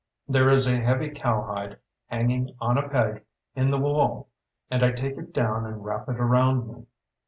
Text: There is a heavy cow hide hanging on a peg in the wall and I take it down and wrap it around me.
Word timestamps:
There 0.27 0.49
is 0.49 0.65
a 0.65 0.81
heavy 0.81 1.11
cow 1.11 1.43
hide 1.43 1.77
hanging 2.07 2.55
on 2.59 2.79
a 2.79 2.89
peg 2.89 3.23
in 3.55 3.69
the 3.69 3.77
wall 3.77 4.29
and 4.71 4.81
I 4.81 4.93
take 4.93 5.15
it 5.15 5.31
down 5.31 5.67
and 5.67 5.85
wrap 5.85 6.09
it 6.09 6.19
around 6.19 6.67
me. 6.73 6.87